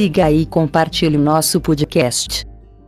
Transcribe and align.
siga 0.00 0.30
e 0.30 0.46
compartilhe 0.46 1.18
o 1.18 1.20
nosso 1.20 1.60
podcast. 1.60 2.46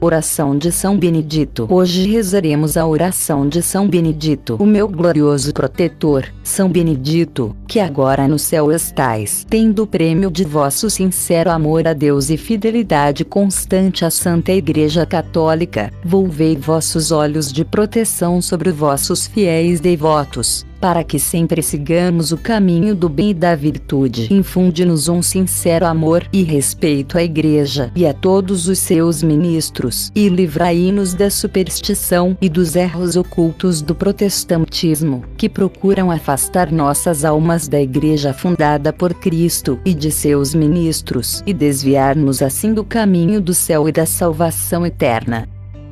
Oração 0.00 0.56
de 0.56 0.72
São 0.72 0.96
Benedito. 0.98 1.66
Hoje 1.70 2.10
rezaremos 2.10 2.78
a 2.78 2.86
oração 2.86 3.46
de 3.46 3.60
São 3.60 3.86
Benedito, 3.86 4.56
o 4.58 4.64
meu 4.64 4.88
glorioso 4.88 5.52
protetor, 5.52 6.24
São 6.42 6.70
Benedito, 6.70 7.54
que 7.68 7.78
agora 7.78 8.26
no 8.26 8.38
céu 8.38 8.72
estais, 8.72 9.46
tendo 9.50 9.82
o 9.82 9.86
prêmio 9.86 10.30
de 10.30 10.44
vosso 10.44 10.88
sincero 10.88 11.50
amor 11.50 11.86
a 11.86 11.92
Deus 11.92 12.30
e 12.30 12.38
fidelidade 12.38 13.22
constante 13.22 14.02
à 14.02 14.08
Santa 14.08 14.52
Igreja 14.52 15.04
Católica, 15.04 15.90
volvei 16.02 16.56
vossos 16.56 17.12
olhos 17.12 17.52
de 17.52 17.66
proteção 17.66 18.40
sobre 18.40 18.72
vossos 18.72 19.26
fiéis 19.26 19.78
devotos 19.78 20.64
para 20.84 21.02
que 21.02 21.18
sempre 21.18 21.62
sigamos 21.62 22.30
o 22.30 22.36
caminho 22.36 22.94
do 22.94 23.08
bem 23.08 23.30
e 23.30 23.34
da 23.34 23.54
virtude. 23.54 24.30
Infunde-nos 24.30 25.08
um 25.08 25.22
sincero 25.22 25.86
amor 25.86 26.28
e 26.30 26.42
respeito 26.42 27.16
à 27.16 27.22
Igreja 27.22 27.90
e 27.96 28.06
a 28.06 28.12
todos 28.12 28.68
os 28.68 28.80
seus 28.80 29.22
ministros, 29.22 30.12
e 30.14 30.28
livrai-nos 30.28 31.14
da 31.14 31.30
superstição 31.30 32.36
e 32.38 32.50
dos 32.50 32.76
erros 32.76 33.16
ocultos 33.16 33.80
do 33.80 33.94
protestantismo, 33.94 35.24
que 35.38 35.48
procuram 35.48 36.10
afastar 36.10 36.70
nossas 36.70 37.24
almas 37.24 37.66
da 37.66 37.80
Igreja 37.80 38.34
fundada 38.34 38.92
por 38.92 39.14
Cristo 39.14 39.80
e 39.86 39.94
de 39.94 40.10
seus 40.10 40.54
ministros, 40.54 41.42
e 41.46 41.54
desviar-nos 41.54 42.42
assim 42.42 42.74
do 42.74 42.84
caminho 42.84 43.40
do 43.40 43.54
céu 43.54 43.88
e 43.88 43.92
da 43.92 44.04
salvação 44.04 44.84
eterna. 44.84 45.48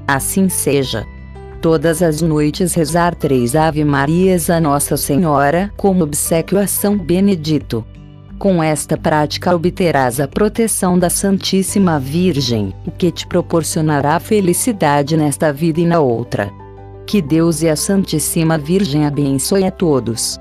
Assim 0.06 0.50
seja 0.50 1.06
todas 1.62 2.02
as 2.02 2.20
noites 2.20 2.74
rezar 2.74 3.14
três 3.14 3.54
Ave 3.54 3.84
Marias 3.84 4.50
a 4.50 4.60
Nossa 4.60 4.96
Senhora, 4.96 5.72
como 5.76 6.02
obsequio 6.02 6.58
a 6.58 6.66
São 6.66 6.98
Benedito. 6.98 7.84
Com 8.36 8.60
esta 8.60 8.96
prática 8.96 9.54
obterás 9.54 10.18
a 10.18 10.26
proteção 10.26 10.98
da 10.98 11.08
Santíssima 11.08 12.00
Virgem, 12.00 12.74
o 12.84 12.90
que 12.90 13.12
te 13.12 13.24
proporcionará 13.28 14.18
felicidade 14.18 15.16
nesta 15.16 15.52
vida 15.52 15.80
e 15.80 15.86
na 15.86 16.00
outra. 16.00 16.50
Que 17.06 17.22
Deus 17.22 17.62
e 17.62 17.68
a 17.68 17.76
Santíssima 17.76 18.58
Virgem 18.58 19.06
abençoe 19.06 19.64
a 19.64 19.70
todos. 19.70 20.40